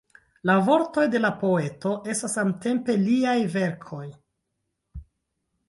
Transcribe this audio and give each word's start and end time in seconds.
La 0.49 0.53
vortoj 0.69 1.03
de 1.15 1.21
la 1.21 1.31
poeto 1.43 1.91
estas 2.15 2.35
samtempe 2.39 2.97
liaj 3.05 3.37
verkoj. 3.59 4.05